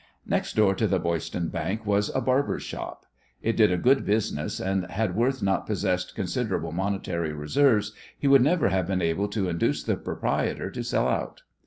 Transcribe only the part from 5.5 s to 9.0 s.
possessed considerable monetary reserves he would never have